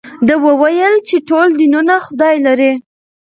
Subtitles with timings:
[0.27, 2.71] ده وویل چې ټول دینونه خدای لري.